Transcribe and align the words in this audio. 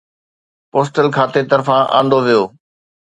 postal 0.71 1.07
کاتي 1.15 1.41
طرفان 1.51 1.81
آندو 1.97 2.19
ويو 2.25 2.43